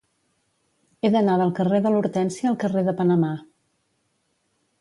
He 1.07 1.11
d'anar 1.15 1.35
del 1.41 1.53
carrer 1.59 1.83
de 1.87 1.93
l'Hortènsia 1.97 2.49
al 2.53 2.57
carrer 2.65 2.85
de 2.89 2.97
Panamà. 3.03 3.31